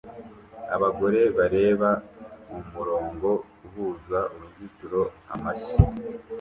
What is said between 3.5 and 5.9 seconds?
uhuza uruzitiro amashyi